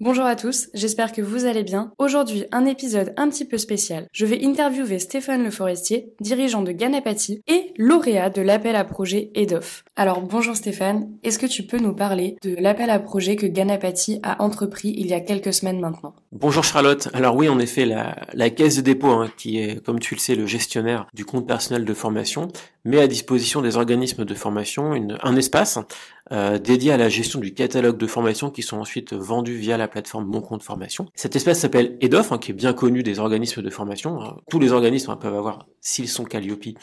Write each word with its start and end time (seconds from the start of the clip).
Bonjour 0.00 0.26
à 0.26 0.36
tous, 0.36 0.68
j'espère 0.74 1.10
que 1.10 1.20
vous 1.20 1.44
allez 1.44 1.64
bien. 1.64 1.90
Aujourd'hui, 1.98 2.44
un 2.52 2.66
épisode 2.66 3.12
un 3.16 3.28
petit 3.28 3.44
peu 3.44 3.58
spécial. 3.58 4.06
Je 4.12 4.26
vais 4.26 4.44
interviewer 4.44 5.00
Stéphane 5.00 5.42
Le 5.42 5.50
Forestier, 5.50 6.12
dirigeant 6.20 6.62
de 6.62 6.70
Ganapati 6.70 7.42
et 7.48 7.74
lauréat 7.78 8.30
de 8.30 8.40
l'appel 8.40 8.76
à 8.76 8.84
projet 8.84 9.32
EDOF. 9.34 9.82
Alors 9.96 10.22
bonjour 10.22 10.54
Stéphane, 10.54 11.10
est-ce 11.24 11.40
que 11.40 11.46
tu 11.46 11.64
peux 11.64 11.78
nous 11.78 11.96
parler 11.96 12.36
de 12.44 12.54
l'appel 12.60 12.90
à 12.90 13.00
projet 13.00 13.34
que 13.34 13.46
Ganapati 13.46 14.20
a 14.22 14.40
entrepris 14.40 14.94
il 14.96 15.08
y 15.08 15.14
a 15.14 15.20
quelques 15.20 15.52
semaines 15.52 15.80
maintenant? 15.80 16.14
Bonjour 16.30 16.62
Charlotte. 16.62 17.08
Alors 17.12 17.34
oui, 17.34 17.48
en 17.48 17.58
effet, 17.58 17.84
la, 17.84 18.50
caisse 18.50 18.76
de 18.76 18.82
dépôt, 18.82 19.08
hein, 19.08 19.28
qui 19.36 19.58
est, 19.58 19.84
comme 19.84 19.98
tu 19.98 20.14
le 20.14 20.20
sais, 20.20 20.36
le 20.36 20.46
gestionnaire 20.46 21.08
du 21.12 21.24
compte 21.24 21.48
personnel 21.48 21.84
de 21.84 21.94
formation, 21.94 22.46
met 22.84 23.00
à 23.00 23.08
disposition 23.08 23.62
des 23.62 23.76
organismes 23.76 24.24
de 24.24 24.34
formation 24.34 24.92
un 25.24 25.36
espace 25.36 25.80
euh, 26.32 26.58
dédié 26.58 26.92
à 26.92 26.96
la 26.96 27.08
gestion 27.08 27.40
du 27.40 27.54
catalogue 27.54 27.96
de 27.96 28.06
formation 28.06 28.50
qui 28.50 28.62
sont 28.62 28.78
ensuite 28.78 29.12
vendus 29.12 29.56
via 29.56 29.76
la 29.76 29.88
plateforme 29.88 30.26
Mon 30.26 30.40
Compte 30.40 30.62
Formation. 30.62 31.06
Cet 31.14 31.36
espace 31.36 31.60
s'appelle 31.60 31.96
EDOF, 32.00 32.32
hein, 32.32 32.38
qui 32.38 32.50
est 32.50 32.54
bien 32.54 32.72
connu 32.72 33.02
des 33.02 33.18
organismes 33.18 33.62
de 33.62 33.70
formation. 33.70 34.36
tous 34.50 34.58
les 34.58 34.72
organismes 34.72 35.10
hein, 35.10 35.16
peuvent 35.16 35.34
avoir, 35.34 35.66
s'ils 35.80 36.08
sont 36.08 36.24
Calliope, 36.24 36.76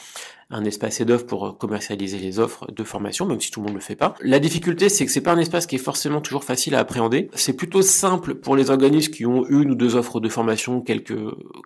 un 0.51 0.63
espace 0.63 1.01
EDOF 1.01 1.25
pour 1.25 1.57
commercialiser 1.57 2.19
les 2.19 2.39
offres 2.39 2.71
de 2.71 2.83
formation, 2.83 3.25
même 3.25 3.41
si 3.41 3.49
tout 3.49 3.59
le 3.59 3.65
monde 3.65 3.73
ne 3.73 3.79
le 3.79 3.83
fait 3.83 3.95
pas. 3.95 4.13
La 4.21 4.39
difficulté, 4.39 4.89
c'est 4.89 5.05
que 5.05 5.11
c'est 5.11 5.21
pas 5.21 5.33
un 5.33 5.39
espace 5.39 5.65
qui 5.65 5.75
est 5.75 5.79
forcément 5.79 6.21
toujours 6.21 6.43
facile 6.43 6.75
à 6.75 6.79
appréhender. 6.79 7.29
C'est 7.33 7.53
plutôt 7.53 7.81
simple 7.81 8.35
pour 8.35 8.55
les 8.55 8.69
organismes 8.69 9.11
qui 9.11 9.25
ont 9.25 9.45
une 9.47 9.71
ou 9.71 9.75
deux 9.75 9.95
offres 9.95 10.19
de 10.19 10.29
formation, 10.29 10.81
quelques 10.81 11.17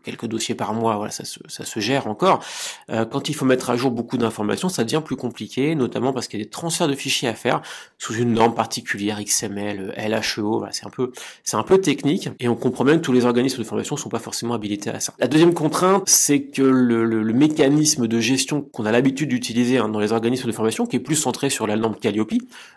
quelques 0.03 0.27
dossiers 0.27 0.55
par 0.55 0.73
mois, 0.73 0.95
voilà, 0.95 1.11
ça 1.11 1.25
se, 1.25 1.39
ça 1.47 1.65
se 1.65 1.79
gère 1.79 2.07
encore. 2.07 2.43
Euh, 2.89 3.05
quand 3.05 3.27
il 3.27 3.35
faut 3.35 3.45
mettre 3.45 3.69
à 3.69 3.75
jour 3.75 3.91
beaucoup 3.91 4.17
d'informations, 4.17 4.69
ça 4.69 4.83
devient 4.83 5.01
plus 5.03 5.17
compliqué, 5.17 5.75
notamment 5.75 6.13
parce 6.13 6.27
qu'il 6.27 6.39
y 6.39 6.41
a 6.41 6.45
des 6.45 6.49
transferts 6.49 6.87
de 6.87 6.95
fichiers 6.95 7.27
à 7.27 7.33
faire 7.33 7.61
sous 7.97 8.13
une 8.13 8.33
norme 8.33 8.53
particulière, 8.53 9.21
XML, 9.21 9.93
LHEO, 9.97 10.59
voilà, 10.59 10.71
c'est 10.71 10.85
un 10.85 10.89
peu 10.89 11.11
c'est 11.43 11.57
un 11.57 11.63
peu 11.63 11.79
technique, 11.81 12.29
et 12.39 12.47
on 12.47 12.55
comprend 12.55 12.85
même 12.85 12.97
que 12.97 13.05
tous 13.05 13.13
les 13.13 13.25
organismes 13.25 13.57
de 13.59 13.63
formation 13.63 13.97
sont 13.97 14.09
pas 14.09 14.19
forcément 14.19 14.53
habilités 14.53 14.89
à 14.89 14.99
ça. 15.01 15.13
La 15.19 15.27
deuxième 15.27 15.53
contrainte, 15.53 16.03
c'est 16.07 16.43
que 16.43 16.61
le, 16.61 17.03
le, 17.03 17.23
le 17.23 17.33
mécanisme 17.33 18.07
de 18.07 18.19
gestion 18.19 18.68
qu'on 18.71 18.85
a 18.85 18.91
l'habitude 18.91 19.29
d'utiliser 19.29 19.77
hein, 19.77 19.89
dans 19.89 19.99
les 19.99 20.11
organismes 20.11 20.47
de 20.47 20.51
formation, 20.51 20.85
qui 20.85 20.95
est 20.95 20.99
plus 20.99 21.15
centré 21.15 21.49
sur 21.49 21.67
la 21.67 21.75
norme 21.75 21.95
Calliope, 21.95 22.33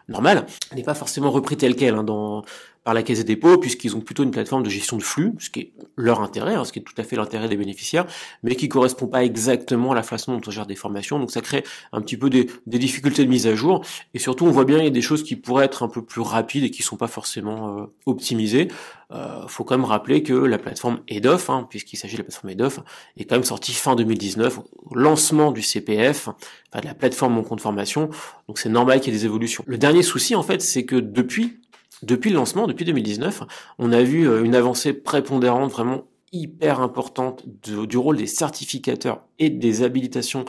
normal, 0.08 0.46
n'est 0.74 0.82
pas 0.82 0.94
forcément 0.94 1.30
repris 1.30 1.56
tel 1.56 1.76
quel 1.76 1.94
hein, 1.94 2.04
dans 2.04 2.44
par 2.84 2.94
la 2.94 3.02
Caisse 3.02 3.18
des 3.18 3.24
dépôts, 3.24 3.58
puisqu'ils 3.58 3.96
ont 3.96 4.00
plutôt 4.00 4.24
une 4.24 4.30
plateforme 4.30 4.62
de 4.62 4.70
gestion 4.70 4.96
de 4.96 5.02
flux, 5.02 5.32
ce 5.38 5.50
qui 5.50 5.60
est 5.60 5.72
leur 5.96 6.20
intérêt, 6.20 6.54
hein, 6.54 6.64
ce 6.64 6.72
qui 6.72 6.80
est 6.80 6.82
tout 6.82 6.94
à 6.96 7.04
fait 7.04 7.16
l'intérêt 7.16 7.48
des 7.48 7.56
bénéficiaires, 7.56 8.06
mais 8.42 8.56
qui 8.56 8.68
correspond 8.68 9.06
pas 9.06 9.24
exactement 9.24 9.92
à 9.92 9.94
la 9.94 10.02
façon 10.02 10.32
dont 10.32 10.40
on 10.46 10.50
gère 10.50 10.66
des 10.66 10.74
formations. 10.74 11.18
Donc 11.18 11.30
ça 11.30 11.40
crée 11.40 11.64
un 11.92 12.00
petit 12.00 12.16
peu 12.16 12.28
des, 12.28 12.48
des 12.66 12.78
difficultés 12.78 13.24
de 13.24 13.30
mise 13.30 13.46
à 13.46 13.54
jour, 13.54 13.84
et 14.14 14.18
surtout 14.18 14.46
on 14.46 14.50
voit 14.50 14.64
bien 14.64 14.78
il 14.78 14.84
y 14.84 14.88
a 14.88 14.90
des 14.90 15.02
choses 15.02 15.22
qui 15.22 15.36
pourraient 15.36 15.64
être 15.64 15.82
un 15.82 15.88
peu 15.88 16.02
plus 16.02 16.20
rapides 16.20 16.64
et 16.64 16.70
qui 16.70 16.82
sont 16.82 16.96
pas 16.96 17.06
forcément 17.06 17.78
euh, 17.78 17.86
optimisées. 18.06 18.68
Euh, 19.12 19.46
faut 19.46 19.62
quand 19.62 19.76
même 19.76 19.84
rappeler 19.84 20.22
que 20.22 20.32
la 20.32 20.58
plateforme 20.58 21.00
EDOF, 21.06 21.50
hein, 21.50 21.66
puisqu'il 21.68 21.98
s'agit 21.98 22.14
de 22.14 22.20
la 22.20 22.24
plateforme 22.24 22.50
EDOF, 22.50 22.80
est 23.16 23.24
quand 23.24 23.36
même 23.36 23.44
sortie 23.44 23.72
fin 23.72 23.94
2019, 23.94 24.58
au 24.58 24.94
lancement 24.94 25.52
du 25.52 25.62
CPF, 25.62 26.28
enfin 26.28 26.80
de 26.80 26.86
la 26.86 26.94
plateforme 26.94 27.34
Mon 27.34 27.42
Compte 27.42 27.60
Formation, 27.60 28.08
donc 28.48 28.58
c'est 28.58 28.70
normal 28.70 29.00
qu'il 29.00 29.12
y 29.12 29.16
ait 29.16 29.18
des 29.18 29.26
évolutions. 29.26 29.64
Le 29.66 29.76
dernier 29.76 30.02
souci 30.02 30.34
en 30.34 30.42
fait, 30.42 30.62
c'est 30.62 30.84
que 30.84 30.96
depuis 30.96 31.60
depuis 32.02 32.30
le 32.30 32.36
lancement, 32.36 32.66
depuis 32.66 32.84
2019, 32.84 33.42
on 33.78 33.92
a 33.92 34.02
vu 34.02 34.28
euh, 34.28 34.44
une 34.44 34.54
avancée 34.54 34.92
prépondérante 34.92 35.70
vraiment 35.70 36.04
hyper 36.32 36.80
importante 36.80 37.44
du 37.46 37.96
rôle 37.96 38.16
des 38.16 38.26
certificateurs 38.26 39.20
et 39.38 39.50
des 39.50 39.82
habilitations 39.82 40.46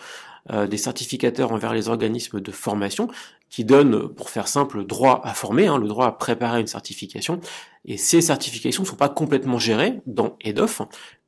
euh, 0.52 0.68
des 0.68 0.78
certificateurs 0.78 1.54
envers 1.54 1.74
les 1.74 1.88
organismes 1.88 2.42
de 2.42 2.52
formation 2.52 3.08
qui 3.50 3.64
donnent, 3.64 4.10
pour 4.10 4.30
faire 4.30 4.48
simple, 4.48 4.86
droit 4.86 5.22
à 5.24 5.34
former, 5.34 5.68
hein, 5.68 5.78
le 5.78 5.88
droit 5.88 6.08
à 6.08 6.12
préparer 6.12 6.60
une 6.60 6.68
certification. 6.68 7.40
Et 7.86 7.98
ces 7.98 8.20
certifications 8.20 8.84
ne 8.84 8.88
sont 8.88 8.96
pas 8.96 9.10
complètement 9.10 9.60
gérées 9.60 10.02
dans 10.06 10.38
EDOF, 10.44 10.82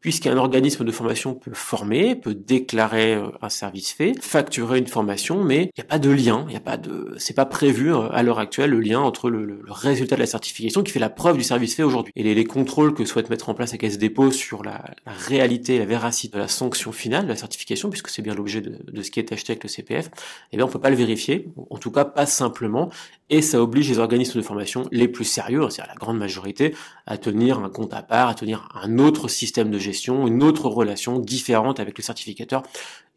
puisqu'un 0.05 0.37
organisme 0.37 0.85
de 0.85 0.91
formation 0.91 1.33
peut 1.33 1.55
former, 1.55 2.13
peut 2.13 2.35
déclarer 2.35 3.15
euh, 3.15 3.29
un 3.41 3.49
service 3.49 3.91
fait, 3.91 4.13
facturer 4.21 4.77
une 4.77 4.85
formation, 4.85 5.43
mais 5.43 5.63
il 5.63 5.79
n'y 5.79 5.81
a 5.81 5.83
pas 5.83 5.97
de 5.97 6.11
lien, 6.11 6.45
il 6.47 6.51
n'y 6.51 6.55
a 6.55 6.59
pas 6.59 6.77
de, 6.77 7.15
c'est 7.17 7.33
pas 7.33 7.47
prévu 7.47 7.91
euh, 7.91 8.07
à 8.11 8.21
l'heure 8.21 8.37
actuelle 8.37 8.69
le 8.69 8.81
lien 8.81 8.99
entre 8.99 9.31
le, 9.31 9.63
résultat 9.67 10.15
de 10.15 10.19
la 10.19 10.27
certification 10.27 10.83
qui 10.83 10.91
fait 10.91 10.99
la 10.99 11.09
preuve 11.09 11.37
du 11.37 11.43
service 11.43 11.73
fait 11.73 11.81
aujourd'hui. 11.81 12.13
Et 12.15 12.21
les, 12.21 12.35
les, 12.35 12.43
contrôles 12.43 12.93
que 12.93 13.03
souhaite 13.03 13.31
mettre 13.31 13.49
en 13.49 13.55
place 13.55 13.71
la 13.71 13.79
Caisse 13.79 13.97
dépôt 13.97 14.29
sur 14.29 14.63
la, 14.63 14.85
réalité, 15.07 15.79
la 15.79 15.85
véracité 15.85 16.37
de 16.37 16.43
la 16.43 16.47
sanction 16.47 16.91
finale 16.91 17.23
de 17.23 17.29
la 17.29 17.35
certification, 17.35 17.89
puisque 17.89 18.09
c'est 18.09 18.21
bien 18.21 18.35
l'objet 18.35 18.61
de, 18.61 19.01
ce 19.01 19.09
qui 19.09 19.19
est 19.19 19.33
acheté 19.33 19.53
avec 19.53 19.63
le 19.63 19.69
CPF, 19.69 20.11
eh 20.51 20.57
bien 20.57 20.67
on 20.67 20.69
peut 20.69 20.77
pas 20.77 20.91
le 20.91 20.97
vérifier, 20.97 21.47
en 21.71 21.79
tout 21.79 21.89
cas 21.89 22.05
pas 22.05 22.27
simplement, 22.27 22.91
et 23.29 23.41
ça 23.41 23.61
oblige 23.61 23.89
les 23.89 23.99
organismes 23.99 24.39
de 24.39 24.43
formation 24.43 24.87
les 24.91 25.07
plus 25.07 25.25
sérieux, 25.25 25.67
c'est-à-dire 25.69 25.93
la 25.93 25.99
grande 25.99 26.17
majorité, 26.17 26.75
à 27.07 27.17
tenir 27.17 27.59
un 27.59 27.69
compte 27.69 27.93
à 27.93 28.03
part, 28.03 28.29
à 28.29 28.35
tenir 28.35 28.69
un 28.75 28.99
autre 28.99 29.27
système 29.27 29.71
de 29.71 29.79
gestion 29.79 30.27
une 30.27 30.43
autre 30.43 30.67
relation 30.67 31.19
différente 31.19 31.79
avec 31.79 31.97
le 31.97 32.03
certificateur. 32.03 32.63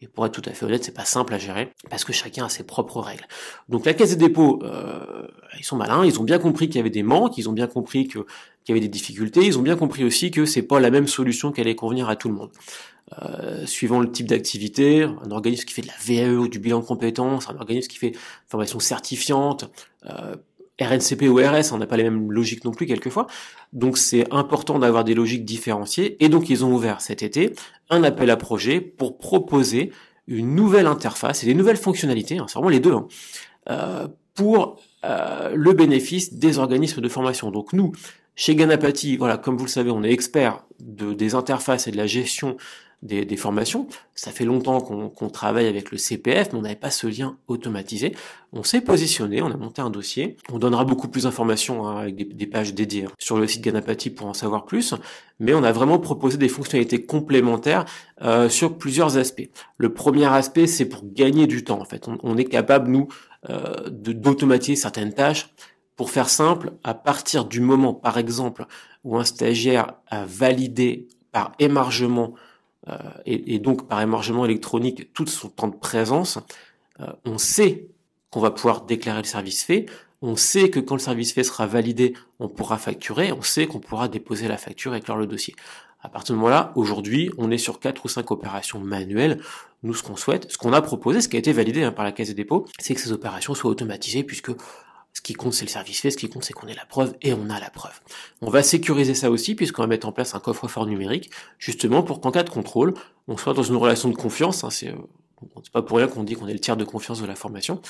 Et 0.00 0.06
pour 0.06 0.24
être 0.24 0.40
tout 0.40 0.48
à 0.48 0.52
fait 0.52 0.64
honnête, 0.64 0.84
c'est 0.84 0.94
pas 0.94 1.04
simple 1.04 1.34
à 1.34 1.38
gérer 1.38 1.72
parce 1.90 2.04
que 2.04 2.12
chacun 2.12 2.44
a 2.44 2.48
ses 2.48 2.64
propres 2.64 3.00
règles. 3.00 3.26
Donc 3.68 3.84
la 3.84 3.94
caisse 3.94 4.10
des 4.10 4.28
dépôts, 4.28 4.60
euh, 4.62 5.26
ils 5.58 5.64
sont 5.64 5.76
malins, 5.76 6.04
ils 6.04 6.20
ont 6.20 6.24
bien 6.24 6.38
compris 6.38 6.68
qu'il 6.68 6.76
y 6.76 6.80
avait 6.80 6.90
des 6.90 7.02
manques, 7.02 7.36
ils 7.36 7.48
ont 7.48 7.52
bien 7.52 7.66
compris 7.66 8.06
que 8.06 8.20
qu'il 8.64 8.74
y 8.74 8.78
avait 8.78 8.86
des 8.86 8.92
difficultés, 8.92 9.44
ils 9.44 9.58
ont 9.58 9.62
bien 9.62 9.76
compris 9.76 10.04
aussi 10.04 10.30
que 10.30 10.44
c'est 10.44 10.62
pas 10.62 10.78
la 10.78 10.90
même 10.90 11.08
solution 11.08 11.52
qui 11.52 11.60
allait 11.60 11.74
convenir 11.74 12.08
à 12.08 12.16
tout 12.16 12.28
le 12.28 12.34
monde. 12.34 12.50
Euh, 13.22 13.64
suivant 13.64 14.00
le 14.00 14.10
type 14.10 14.26
d'activité, 14.26 15.04
un 15.04 15.30
organisme 15.30 15.64
qui 15.64 15.72
fait 15.72 15.82
de 15.82 15.86
la 15.86 15.94
VAE 15.98 16.34
ou 16.34 16.48
du 16.48 16.58
bilan 16.58 16.80
de 16.80 16.84
compétences, 16.84 17.48
un 17.48 17.56
organisme 17.56 17.88
qui 17.88 17.96
fait 17.96 18.12
formation 18.48 18.80
certifiante, 18.80 19.70
euh, 20.06 20.36
RNCP 20.80 21.22
ou 21.28 21.36
RS, 21.36 21.72
on 21.72 21.78
n'a 21.78 21.86
pas 21.86 21.96
les 21.96 22.02
mêmes 22.02 22.30
logiques 22.30 22.64
non 22.64 22.70
plus 22.70 22.86
quelquefois. 22.86 23.26
Donc 23.72 23.96
c'est 23.96 24.30
important 24.32 24.78
d'avoir 24.78 25.04
des 25.04 25.14
logiques 25.14 25.44
différenciées. 25.46 26.22
Et 26.22 26.28
donc 26.28 26.50
ils 26.50 26.64
ont 26.64 26.72
ouvert 26.72 27.00
cet 27.00 27.22
été 27.22 27.54
un 27.88 28.04
appel 28.04 28.28
à 28.30 28.36
projet 28.36 28.80
pour 28.80 29.18
proposer 29.18 29.90
une 30.26 30.54
nouvelle 30.54 30.86
interface 30.86 31.42
et 31.42 31.46
des 31.46 31.54
nouvelles 31.54 31.78
fonctionnalités, 31.78 32.36
hein, 32.38 32.44
c'est 32.46 32.54
vraiment 32.54 32.68
les 32.68 32.80
deux, 32.80 32.92
hein, 32.92 33.08
euh, 33.70 34.08
pour 34.34 34.76
le 35.02 35.72
bénéfice 35.72 36.34
des 36.34 36.58
organismes 36.58 37.00
de 37.00 37.08
formation. 37.08 37.50
Donc 37.50 37.72
nous, 37.72 37.92
chez 38.34 38.54
Ganapati, 38.54 39.16
voilà, 39.16 39.36
comme 39.36 39.56
vous 39.56 39.64
le 39.64 39.70
savez, 39.70 39.90
on 39.90 40.04
est 40.04 40.12
expert 40.12 40.64
de, 40.78 41.12
des 41.12 41.34
interfaces 41.34 41.88
et 41.88 41.90
de 41.90 41.96
la 41.96 42.06
gestion 42.06 42.56
des, 43.02 43.36
formations. 43.36 43.86
Ça 44.14 44.32
fait 44.32 44.44
longtemps 44.44 44.80
qu'on 44.80 45.30
travaille 45.30 45.66
avec 45.66 45.92
le 45.92 45.98
CPF, 45.98 46.52
mais 46.52 46.58
on 46.58 46.62
n'avait 46.62 46.74
pas 46.74 46.90
ce 46.90 47.06
lien 47.06 47.36
automatisé. 47.46 48.16
On 48.52 48.64
s'est 48.64 48.80
positionné, 48.80 49.40
on 49.40 49.50
a 49.50 49.56
monté 49.56 49.80
un 49.80 49.90
dossier. 49.90 50.36
On 50.52 50.58
donnera 50.58 50.84
beaucoup 50.84 51.06
plus 51.06 51.22
d'informations 51.22 51.86
hein, 51.86 51.98
avec 51.98 52.36
des, 52.36 52.46
pages 52.46 52.74
dédiées 52.74 53.04
hein, 53.04 53.12
sur 53.18 53.38
le 53.38 53.46
site 53.46 53.62
Ganapati 53.62 54.10
pour 54.10 54.26
en 54.26 54.34
savoir 54.34 54.64
plus. 54.64 54.94
Mais 55.38 55.54
on 55.54 55.62
a 55.62 55.70
vraiment 55.70 55.98
proposé 55.98 56.38
des 56.38 56.48
fonctionnalités 56.48 57.04
complémentaires 57.04 57.84
euh, 58.22 58.48
sur 58.48 58.76
plusieurs 58.76 59.16
aspects. 59.16 59.48
Le 59.76 59.92
premier 59.94 60.26
aspect, 60.26 60.66
c'est 60.66 60.86
pour 60.86 61.02
gagner 61.04 61.46
du 61.46 61.62
temps. 61.62 61.80
En 61.80 61.84
fait, 61.84 62.08
on, 62.22 62.36
est 62.36 62.46
capable 62.46 62.90
nous 62.90 63.08
euh, 63.48 63.88
d'automatiser 63.90 64.74
certaines 64.74 65.12
tâches. 65.12 65.50
Pour 65.94 66.10
faire 66.10 66.28
simple, 66.28 66.72
à 66.84 66.94
partir 66.94 67.44
du 67.44 67.60
moment, 67.60 67.92
par 67.92 68.18
exemple, 68.18 68.66
où 69.02 69.18
un 69.18 69.24
stagiaire 69.24 69.94
a 70.06 70.24
validé 70.24 71.08
par 71.32 71.52
émargement 71.58 72.34
euh, 72.88 72.96
et, 73.26 73.58
donc 73.58 73.88
par 73.88 74.00
émargement 74.00 74.44
électronique 74.44 75.12
tout 75.12 75.26
son 75.26 75.48
temps 75.48 75.68
de 75.68 75.76
présence, 75.76 76.38
euh, 77.00 77.06
on 77.24 77.38
sait 77.38 77.88
qu'on 78.30 78.40
va 78.40 78.50
pouvoir 78.50 78.82
déclarer 78.82 79.22
le 79.22 79.26
service 79.26 79.62
fait, 79.62 79.86
on 80.20 80.36
sait 80.36 80.70
que 80.70 80.80
quand 80.80 80.94
le 80.94 81.00
service 81.00 81.32
fait 81.32 81.44
sera 81.44 81.66
validé, 81.66 82.14
on 82.40 82.48
pourra 82.48 82.76
facturer, 82.78 83.32
on 83.32 83.42
sait 83.42 83.66
qu'on 83.66 83.78
pourra 83.78 84.08
déposer 84.08 84.48
la 84.48 84.56
facture 84.56 84.94
et 84.94 85.00
clore 85.00 85.16
le 85.16 85.26
dossier. 85.26 85.54
À 86.00 86.08
partir 86.08 86.34
de 86.34 86.38
moment-là, 86.38 86.72
aujourd'hui, 86.76 87.30
on 87.38 87.50
est 87.50 87.58
sur 87.58 87.80
quatre 87.80 88.04
ou 88.04 88.08
cinq 88.08 88.30
opérations 88.30 88.78
manuelles. 88.78 89.40
Nous, 89.82 89.94
ce 89.94 90.02
qu'on 90.02 90.16
souhaite, 90.16 90.50
ce 90.50 90.56
qu'on 90.56 90.72
a 90.72 90.80
proposé, 90.80 91.20
ce 91.20 91.28
qui 91.28 91.36
a 91.36 91.38
été 91.38 91.52
validé 91.52 91.82
hein, 91.82 91.92
par 91.92 92.04
la 92.04 92.12
Caisse 92.12 92.28
des 92.28 92.34
dépôts, 92.34 92.66
c'est 92.78 92.94
que 92.94 93.00
ces 93.00 93.12
opérations 93.12 93.54
soient 93.54 93.70
automatisées 93.70 94.22
puisque 94.22 94.52
qui 95.28 95.34
compte, 95.34 95.52
c'est 95.52 95.66
le 95.66 95.70
service 95.70 96.00
fait, 96.00 96.10
ce 96.10 96.16
qui 96.16 96.30
compte, 96.30 96.42
c'est 96.42 96.54
qu'on 96.54 96.68
ait 96.68 96.74
la 96.74 96.86
preuve, 96.86 97.14
et 97.20 97.34
on 97.34 97.50
a 97.50 97.60
la 97.60 97.68
preuve. 97.68 98.00
On 98.40 98.48
va 98.48 98.62
sécuriser 98.62 99.12
ça 99.12 99.30
aussi, 99.30 99.54
puisqu'on 99.54 99.82
va 99.82 99.86
mettre 99.86 100.08
en 100.08 100.12
place 100.12 100.34
un 100.34 100.40
coffre-fort 100.40 100.86
numérique, 100.86 101.30
justement 101.58 102.02
pour 102.02 102.22
qu'en 102.22 102.30
cas 102.30 102.44
de 102.44 102.48
contrôle, 102.48 102.94
on 103.26 103.36
soit 103.36 103.52
dans 103.52 103.62
une 103.62 103.76
relation 103.76 104.08
de 104.08 104.16
confiance, 104.16 104.64
hein, 104.64 104.70
c'est, 104.70 104.88
euh, 104.88 104.96
c'est 105.62 105.70
pas 105.70 105.82
pour 105.82 105.98
rien 105.98 106.08
qu'on 106.08 106.24
dit 106.24 106.32
qu'on 106.32 106.48
est 106.48 106.54
le 106.54 106.60
tiers 106.60 106.78
de 106.78 106.84
confiance 106.84 107.20
de 107.20 107.26
la 107.26 107.34
formation, 107.34 107.82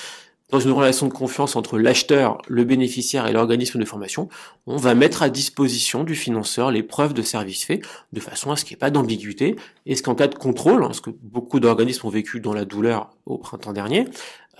dans 0.51 0.59
une 0.59 0.71
relation 0.71 1.07
de 1.07 1.13
confiance 1.13 1.55
entre 1.55 1.77
l'acheteur, 1.77 2.39
le 2.47 2.63
bénéficiaire 2.63 3.27
et 3.27 3.33
l'organisme 3.33 3.79
de 3.79 3.85
formation, 3.85 4.29
on 4.65 4.77
va 4.77 4.95
mettre 4.95 5.21
à 5.21 5.29
disposition 5.29 6.03
du 6.03 6.15
financeur 6.15 6.71
les 6.71 6.83
preuves 6.83 7.13
de 7.13 7.21
service 7.21 7.65
fait, 7.65 7.81
de 8.13 8.19
façon 8.19 8.51
à 8.51 8.55
ce 8.55 8.65
qu'il 8.65 8.75
n'y 8.75 8.79
ait 8.79 8.79
pas 8.79 8.89
d'ambiguïté, 8.89 9.55
et 9.85 9.95
ce 9.95 10.03
qu'en 10.03 10.15
cas 10.15 10.27
de 10.27 10.35
contrôle, 10.35 10.83
hein, 10.83 10.91
ce 10.93 11.01
que 11.01 11.11
beaucoup 11.21 11.59
d'organismes 11.59 12.07
ont 12.07 12.11
vécu 12.11 12.39
dans 12.39 12.53
la 12.53 12.65
douleur 12.65 13.11
au 13.25 13.37
printemps 13.37 13.73
dernier, 13.73 14.05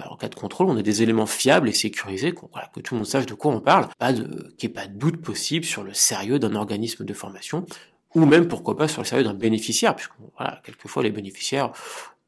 en 0.07 0.15
cas 0.15 0.29
de 0.29 0.35
contrôle, 0.35 0.67
on 0.69 0.77
a 0.77 0.81
des 0.81 1.01
éléments 1.01 1.25
fiables 1.25 1.67
et 1.67 1.73
sécurisés, 1.73 2.33
que, 2.33 2.79
tout 2.79 2.93
le 2.93 2.99
monde 2.99 3.07
sache 3.07 3.25
de 3.25 3.33
quoi 3.33 3.51
on 3.53 3.59
parle, 3.59 3.87
qu'il 3.99 4.23
n'y 4.23 4.65
ait 4.65 4.69
pas 4.69 4.87
de 4.87 4.97
doute 4.97 5.21
possible 5.21 5.65
sur 5.65 5.83
le 5.83 5.93
sérieux 5.93 6.39
d'un 6.39 6.55
organisme 6.55 7.03
de 7.03 7.13
formation, 7.13 7.65
ou 8.15 8.25
même 8.25 8.47
pourquoi 8.47 8.75
pas 8.77 8.87
sur 8.87 9.01
le 9.01 9.07
sérieux 9.07 9.23
d'un 9.23 9.33
bénéficiaire, 9.33 9.95
puisque 9.95 10.13
voilà, 10.37 10.61
quelquefois 10.63 11.03
les 11.03 11.11
bénéficiaires 11.11 11.71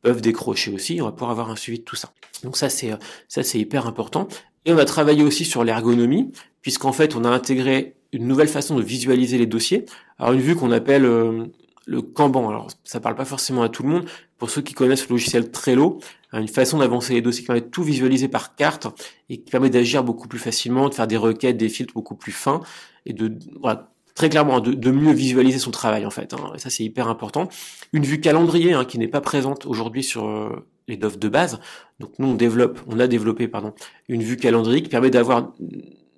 peuvent 0.01 0.21
décrocher 0.21 0.71
aussi, 0.71 1.01
on 1.01 1.05
va 1.05 1.11
pouvoir 1.11 1.31
avoir 1.31 1.49
un 1.49 1.55
suivi 1.55 1.79
de 1.79 1.83
tout 1.83 1.95
ça. 1.95 2.11
Donc 2.43 2.57
ça 2.57 2.69
c'est 2.69 2.91
ça 3.27 3.43
c'est 3.43 3.59
hyper 3.59 3.87
important. 3.87 4.27
Et 4.65 4.73
on 4.73 4.77
a 4.77 4.85
travaillé 4.85 5.23
aussi 5.23 5.45
sur 5.45 5.63
l'ergonomie, 5.63 6.31
puisqu'en 6.61 6.91
fait 6.91 7.15
on 7.15 7.23
a 7.23 7.29
intégré 7.29 7.95
une 8.13 8.27
nouvelle 8.27 8.47
façon 8.47 8.75
de 8.75 8.83
visualiser 8.83 9.37
les 9.37 9.45
dossiers. 9.45 9.85
Alors 10.19 10.33
une 10.33 10.41
vue 10.41 10.55
qu'on 10.55 10.71
appelle 10.71 11.05
euh, 11.05 11.45
le 11.85 12.01
Kanban. 12.01 12.49
Alors 12.49 12.67
ça 12.83 12.99
parle 12.99 13.15
pas 13.15 13.25
forcément 13.25 13.63
à 13.63 13.69
tout 13.69 13.83
le 13.83 13.89
monde. 13.89 14.05
Pour 14.37 14.49
ceux 14.49 14.61
qui 14.61 14.73
connaissent 14.73 15.07
le 15.07 15.13
logiciel 15.13 15.51
Trello, 15.51 15.99
hein, 16.31 16.41
une 16.41 16.47
façon 16.47 16.79
d'avancer 16.79 17.13
les 17.13 17.21
dossiers 17.21 17.41
qui 17.41 17.47
permet 17.47 17.61
de 17.61 17.67
tout 17.67 17.83
visualiser 17.83 18.27
par 18.27 18.55
carte 18.55 18.87
et 19.29 19.37
qui 19.37 19.51
permet 19.51 19.69
d'agir 19.69 20.03
beaucoup 20.03 20.27
plus 20.27 20.39
facilement, 20.39 20.89
de 20.89 20.93
faire 20.93 21.07
des 21.07 21.17
requêtes, 21.17 21.57
des 21.57 21.69
filtres 21.69 21.93
beaucoup 21.93 22.15
plus 22.15 22.31
fins 22.31 22.61
et 23.05 23.13
de 23.13 23.37
voilà, 23.59 23.90
très 24.15 24.29
clairement 24.29 24.59
de, 24.59 24.91
mieux 24.91 25.13
visualiser 25.13 25.59
son 25.59 25.71
travail 25.71 26.05
en 26.05 26.09
fait. 26.09 26.33
Hein. 26.33 26.53
Ça 26.57 26.69
c'est 26.69 26.83
hyper 26.83 27.07
important. 27.07 27.49
Une 27.93 28.03
vue 28.03 28.19
calendrier 28.19 28.73
hein, 28.73 28.85
qui 28.85 28.99
n'est 28.99 29.07
pas 29.07 29.21
présente 29.21 29.65
aujourd'hui 29.65 30.03
sur 30.03 30.27
euh, 30.27 30.65
les 30.87 30.97
DOF 30.97 31.17
de 31.17 31.29
base. 31.29 31.59
Donc 31.99 32.11
nous 32.19 32.29
on 32.29 32.33
développe, 32.33 32.79
on 32.87 32.99
a 32.99 33.07
développé 33.07 33.47
pardon 33.47 33.73
une 34.09 34.23
vue 34.23 34.37
calendrier 34.37 34.83
qui 34.83 34.89
permet 34.89 35.09
d'avoir 35.09 35.51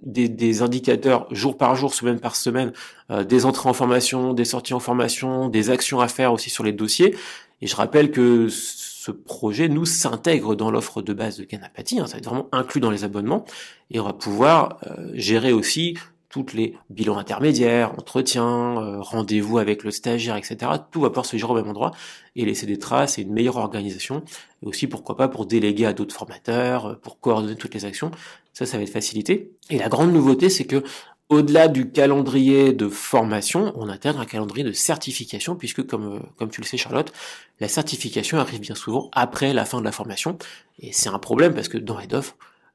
des, 0.03 0.61
indicateurs 0.61 1.27
jour 1.33 1.57
par 1.57 1.75
jour, 1.75 1.93
semaine 1.93 2.19
par 2.19 2.35
semaine, 2.35 2.73
euh, 3.09 3.23
des 3.23 3.45
entrées 3.45 3.69
en 3.69 3.73
formation, 3.73 4.33
des 4.33 4.45
sorties 4.45 4.73
en 4.73 4.79
formation, 4.79 5.47
des 5.49 5.69
actions 5.69 6.01
à 6.01 6.07
faire 6.07 6.33
aussi 6.33 6.49
sur 6.49 6.63
les 6.63 6.73
dossiers. 6.73 7.15
Et 7.61 7.67
je 7.67 7.75
rappelle 7.75 8.11
que 8.11 8.49
ce 8.49 9.11
projet 9.11 9.69
nous 9.69 9.85
s'intègre 9.85 10.55
dans 10.55 10.71
l'offre 10.71 11.01
de 11.01 11.13
base 11.13 11.37
de 11.37 11.43
Canapati, 11.43 11.99
hein, 11.99 12.07
ça 12.07 12.13
va 12.13 12.17
être 12.19 12.25
vraiment 12.25 12.47
inclus 12.51 12.81
dans 12.81 12.91
les 12.91 13.03
abonnements, 13.03 13.45
et 13.91 13.99
on 13.99 14.05
va 14.05 14.13
pouvoir 14.13 14.79
euh, 14.87 15.11
gérer 15.13 15.51
aussi 15.51 15.97
toutes 16.33 16.53
les 16.53 16.75
bilans 16.89 17.19
intermédiaires, 17.19 17.91
entretiens, 17.91 18.81
euh, 18.81 19.01
rendez-vous 19.01 19.59
avec 19.59 19.83
le 19.83 19.91
stagiaire, 19.91 20.35
etc. 20.35 20.57
Tout 20.89 21.01
va 21.01 21.11
pouvoir 21.11 21.27
se 21.27 21.37
gérer 21.37 21.51
au 21.51 21.55
même 21.55 21.67
endroit 21.67 21.91
et 22.35 22.43
laisser 22.43 22.65
des 22.65 22.79
traces 22.79 23.19
et 23.19 23.21
une 23.21 23.31
meilleure 23.31 23.57
organisation. 23.57 24.23
Et 24.63 24.65
aussi, 24.65 24.87
pourquoi 24.87 25.15
pas, 25.15 25.27
pour 25.27 25.45
déléguer 25.45 25.85
à 25.85 25.93
d'autres 25.93 26.15
formateurs, 26.15 26.87
euh, 26.87 26.95
pour 26.95 27.19
coordonner 27.19 27.55
toutes 27.55 27.75
les 27.75 27.85
actions. 27.85 28.09
Ça, 28.51 28.65
ça 28.65 28.77
va 28.77 28.83
être 28.83 28.89
facilité. 28.89 29.51
Et 29.69 29.77
la 29.77 29.89
grande 29.89 30.11
nouveauté, 30.11 30.49
c'est 30.49 30.65
que 30.65 30.83
au-delà 31.29 31.67
du 31.67 31.91
calendrier 31.91 32.73
de 32.73 32.89
formation, 32.89 33.71
on 33.75 33.87
intègre 33.87 34.19
un 34.19 34.25
calendrier 34.25 34.63
de 34.63 34.71
certification, 34.71 35.55
puisque 35.55 35.85
comme, 35.85 36.15
euh, 36.15 36.19
comme 36.37 36.49
tu 36.49 36.61
le 36.61 36.65
sais 36.65 36.77
Charlotte, 36.77 37.13
la 37.59 37.67
certification 37.67 38.39
arrive 38.39 38.59
bien 38.59 38.75
souvent 38.75 39.11
après 39.11 39.53
la 39.53 39.65
fin 39.65 39.77
de 39.77 39.85
la 39.85 39.91
formation. 39.91 40.39
Et 40.79 40.93
c'est 40.93 41.09
un 41.09 41.19
problème 41.19 41.53
parce 41.53 41.67
que 41.67 41.77
dans 41.77 41.99
Head 41.99 42.15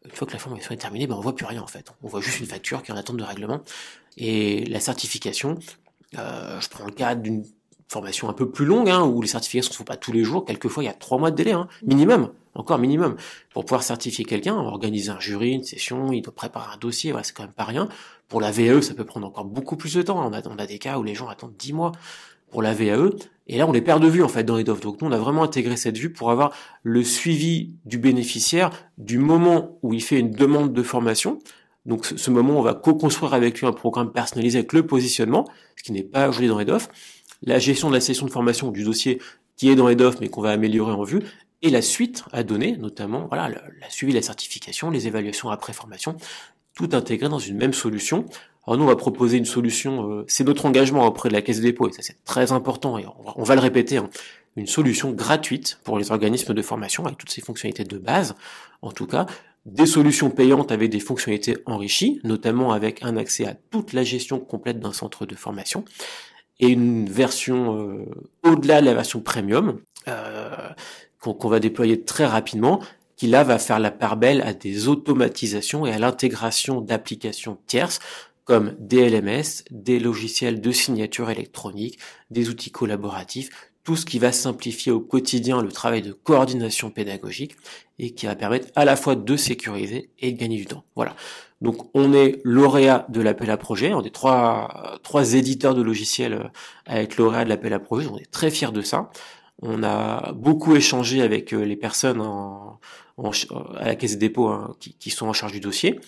une 0.08 0.16
fois 0.16 0.26
que 0.26 0.32
la 0.32 0.38
formation 0.38 0.72
est 0.72 0.78
terminée, 0.78 1.06
ben 1.06 1.16
on 1.16 1.20
voit 1.20 1.34
plus 1.34 1.46
rien 1.46 1.62
en 1.62 1.66
fait. 1.66 1.93
On 2.02 2.08
voit 2.08 2.20
juste 2.20 2.40
une 2.40 2.46
facture 2.46 2.82
qui 2.82 2.90
est 2.90 2.94
en 2.94 2.96
attente 2.96 3.16
de 3.16 3.25
règlement. 3.25 3.62
Et 4.16 4.64
la 4.66 4.81
certification, 4.81 5.58
euh, 6.19 6.60
je 6.60 6.69
prends 6.69 6.87
le 6.87 6.93
cas 6.93 7.14
d'une 7.14 7.44
formation 7.88 8.28
un 8.28 8.32
peu 8.32 8.50
plus 8.50 8.66
longue, 8.66 8.90
hein, 8.90 9.02
où 9.02 9.22
les 9.22 9.28
certifications 9.28 9.70
ne 9.70 9.72
se 9.72 9.78
font 9.78 9.84
pas 9.84 9.96
tous 9.96 10.12
les 10.12 10.25
jours. 10.25 10.44
Quelquefois, 10.44 10.82
il 10.82 10.87
y 10.87 10.90
a 10.90 10.94
trois 10.94 11.19
mois 11.19 11.31
de 11.31 11.37
délai, 11.37 11.52
hein, 11.52 11.69
minimum, 11.82 12.32
encore 12.55 12.78
minimum. 12.78 13.16
Pour 13.52 13.64
pouvoir 13.64 13.82
certifier 13.82 14.25
quelqu'un, 14.25 14.55
organiser 14.56 15.10
un 15.10 15.20
jury, 15.20 15.52
une 15.52 15.64
session, 15.64 16.12
il 16.12 16.22
doit 16.22 16.34
préparer 16.34 16.75
un 16.75 16.78
dossier, 16.78 17.12
voilà, 17.12 17.25
c'est 17.25 17.32
quand 17.32 17.44
même 17.44 17.52
pas 17.52 17.64
rien. 17.64 17.88
Pour 18.28 18.40
la 18.40 18.50
VAE, 18.50 18.82
ça 18.82 18.94
peut 18.94 19.06
prendre 19.06 19.26
encore 19.26 19.46
beaucoup 19.46 19.76
plus 19.76 19.94
de 19.94 20.02
temps. 20.02 20.22
On 20.22 20.32
a, 20.32 20.46
on 20.46 20.58
a 20.58 20.66
des 20.66 20.78
cas 20.78 20.99
où 20.99 21.02
les 21.02 21.14
gens 21.14 21.28
attendent 21.28 21.56
dix 21.58 21.72
mois 21.72 21.93
pour 22.50 22.62
la 22.62 22.74
VAE. 22.74 23.10
Et 23.46 23.56
là, 23.56 23.66
on 23.66 23.72
les 23.72 23.80
perd 23.80 24.02
de 24.02 24.08
vue 24.08 24.22
en 24.22 24.28
fait 24.28 24.44
dans 24.44 24.56
les. 24.56 24.64
Donc 24.64 24.82
nous, 24.82 25.08
on 25.08 25.12
a 25.12 25.18
vraiment 25.18 25.42
intégré 25.42 25.76
cette 25.76 25.96
vue 25.96 26.12
pour 26.12 26.30
avoir 26.30 26.52
le 26.82 27.02
suivi 27.02 27.74
du 27.84 27.98
bénéficiaire 27.98 28.70
du 28.98 29.18
moment 29.18 29.78
où 29.82 29.94
il 29.94 30.02
fait 30.02 30.18
une 30.18 30.30
demande 30.30 30.72
de 30.72 30.82
formation. 30.82 31.38
Donc 31.86 32.04
ce 32.04 32.30
moment, 32.30 32.58
on 32.58 32.62
va 32.62 32.74
co-construire 32.74 33.32
avec 33.32 33.60
lui 33.60 33.66
un 33.66 33.72
programme 33.72 34.12
personnalisé 34.12 34.58
avec 34.58 34.74
le 34.74 34.86
positionnement, 34.86 35.48
ce 35.76 35.82
qui 35.82 35.92
n'est 35.92 36.02
pas 36.02 36.28
aujourd'hui 36.28 36.48
dans 36.48 36.62
DOF. 36.62 36.88
La 37.42 37.58
gestion 37.58 37.88
de 37.88 37.94
la 37.94 38.00
session 38.00 38.26
de 38.26 38.30
formation 38.30 38.70
du 38.70 38.84
dossier 38.84 39.20
qui 39.56 39.70
est 39.70 39.74
dans 39.74 39.90
DOF, 39.92 40.20
mais 40.20 40.28
qu'on 40.28 40.42
va 40.42 40.50
améliorer 40.50 40.92
en 40.92 41.02
vue, 41.02 41.20
et 41.62 41.70
la 41.70 41.82
suite 41.82 42.24
à 42.32 42.42
donner, 42.42 42.76
notamment 42.76 43.26
voilà 43.26 43.48
la, 43.48 43.90
suivi 43.90 44.12
de 44.12 44.18
la 44.18 44.22
certification, 44.22 44.90
les 44.90 45.06
évaluations 45.06 45.50
après 45.50 45.72
formation, 45.72 46.16
tout 46.74 46.90
intégré 46.92 47.28
dans 47.28 47.40
une 47.40 47.56
même 47.56 47.72
solution 47.72 48.26
alors 48.69 48.76
nous, 48.76 48.85
on 48.85 48.88
va 48.88 48.97
proposer 48.97 49.38
une 49.38 49.47
solution, 49.47 50.11
euh, 50.11 50.25
c'est 50.29 50.44
notre 50.44 50.67
engagement 50.67 51.06
auprès 51.06 51.31
de 51.31 51.35
la 51.35 51.41
Caisse 51.41 51.61
des 51.62 51.69
dépôts, 51.69 51.88
et 51.88 51.93
ça 51.93 52.03
c'est 52.03 52.23
très 52.25 52.53
important, 52.53 52.99
et 52.99 53.06
on 53.35 53.43
va, 53.43 53.55
le 53.55 53.62
répéter, 53.62 53.97
hein, 53.97 54.11
une 54.56 54.67
solution 54.67 55.11
gratuite 55.12 55.81
pour 55.85 55.99
les 55.99 56.11
organismes 56.11 56.53
de 56.53 56.61
formation, 56.61 57.06
avec 57.06 57.17
toutes 57.17 57.31
ces 57.31 57.41
fonctionnalités 57.41 57.85
de 57.85 57.97
base, 57.97 58.35
en 58.82 58.93
tout 58.93 59.06
cas, 59.06 59.25
des 59.65 59.87
solutions 59.87 60.29
payantes 60.29 60.70
avec 60.70 60.91
des 60.91 61.00
fonctionnalités 61.00 61.56
enrichies, 61.65 62.20
notamment 62.25 62.73
avec 62.73 63.03
un 63.03 63.17
accès 63.17 63.47
à 63.47 63.55
toute 63.55 63.94
la 63.94 64.03
gestion 64.03 64.38
complète 64.38 64.81
d'un 64.81 64.93
centre 64.93 65.25
de 65.25 65.35
formation, 65.35 65.87
et 66.61 66.69
une 66.69 67.09
version 67.09 67.75
euh, 67.79 68.05
au-delà 68.43 68.82
de 68.82 68.87
la 68.87 68.93
version 68.93 69.20
premium, 69.20 69.81
euh, 70.09 70.50
qu'on 71.20 71.49
va 71.49 71.59
déployer 71.59 72.03
très 72.03 72.26
rapidement, 72.26 72.81
qui 73.17 73.29
là 73.29 73.44
va 73.44 73.59
faire 73.59 73.79
la 73.79 73.91
part 73.91 74.19
belle 74.19 74.43
à 74.43 74.53
des 74.53 74.88
automatisations 74.88 75.87
et 75.87 75.93
à 75.93 75.99
l'intégration 75.99 76.82
d'applications 76.82 77.56
tierces 77.67 78.00
comme 78.48 78.74
des 78.78 79.10
LMS, 79.10 79.62
des 79.70 80.00
logiciels 80.00 80.62
de 80.62 80.72
signature 80.72 81.28
électronique, 81.28 81.98
des 82.30 82.48
outils 82.48 82.70
collaboratifs, 82.70 83.50
tout 83.84 83.94
ce 83.94 84.06
qui 84.06 84.18
va 84.18 84.32
simplifier 84.32 84.90
au 84.90 85.00
quotidien 85.00 85.60
le 85.60 85.70
travail 85.70 86.00
de 86.00 86.12
coordination 86.12 86.90
pédagogique 86.90 87.56
et 87.98 88.14
qui 88.14 88.24
va 88.24 88.34
permettre 88.36 88.68
à 88.74 88.86
la 88.86 88.96
fois 88.96 89.16
de 89.16 89.36
sécuriser 89.36 90.08
et 90.18 90.32
de 90.32 90.38
gagner 90.38 90.56
du 90.56 90.64
temps. 90.64 90.84
Voilà. 90.96 91.14
Donc 91.60 91.90
on 91.92 92.14
est 92.14 92.40
lauréat 92.42 93.04
de 93.10 93.20
l'appel 93.20 93.50
à 93.50 93.58
projet, 93.58 93.92
on 93.92 94.02
est 94.02 94.14
trois, 94.14 94.98
trois 95.02 95.34
éditeurs 95.34 95.74
de 95.74 95.82
logiciels 95.82 96.32
euh, 96.32 96.48
avec 96.86 97.18
lauréat 97.18 97.44
de 97.44 97.50
l'appel 97.50 97.74
à 97.74 97.78
projet, 97.78 98.08
on 98.10 98.16
est 98.16 98.30
très 98.30 98.50
fiers 98.50 98.72
de 98.72 98.80
ça. 98.80 99.10
On 99.60 99.82
a 99.82 100.32
beaucoup 100.32 100.74
échangé 100.74 101.20
avec 101.20 101.52
euh, 101.52 101.64
les 101.64 101.76
personnes 101.76 102.22
en, 102.22 102.80
à 103.76 103.86
la 103.86 103.94
caisse 103.96 104.12
des 104.12 104.28
dépôts 104.28 104.48
hein, 104.48 104.74
qui, 104.78 105.10
sont 105.10 105.26
en 105.26 105.32
charge 105.32 105.52
du 105.52 105.60
dossier. 105.60 106.00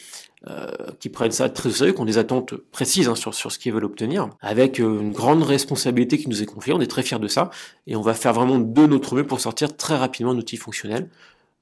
Euh, 0.48 0.70
qui 1.00 1.10
prennent 1.10 1.32
ça 1.32 1.50
très 1.50 1.68
au 1.68 1.72
sérieux, 1.72 1.92
qui 1.92 2.00
ont 2.00 2.06
des 2.06 2.16
attentes 2.16 2.54
précises 2.54 3.08
hein, 3.10 3.14
sur, 3.14 3.34
sur 3.34 3.52
ce 3.52 3.58
qu'ils 3.58 3.74
veulent 3.74 3.84
obtenir, 3.84 4.30
avec 4.40 4.80
euh, 4.80 4.98
une 4.98 5.12
grande 5.12 5.42
responsabilité 5.42 6.16
qui 6.16 6.30
nous 6.30 6.42
est 6.42 6.46
confiée, 6.46 6.72
on 6.72 6.80
est 6.80 6.86
très 6.86 7.02
fiers 7.02 7.18
de 7.18 7.28
ça, 7.28 7.50
et 7.86 7.94
on 7.94 8.00
va 8.00 8.14
faire 8.14 8.32
vraiment 8.32 8.58
de 8.58 8.86
notre 8.86 9.14
mieux 9.14 9.26
pour 9.26 9.38
sortir 9.38 9.76
très 9.76 9.98
rapidement 9.98 10.32
un 10.32 10.38
outil 10.38 10.56
fonctionnel. 10.56 11.10